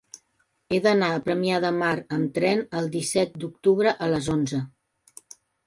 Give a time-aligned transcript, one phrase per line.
[0.75, 4.65] He d'anar a Premià de Mar amb tren el disset d'octubre a les onze.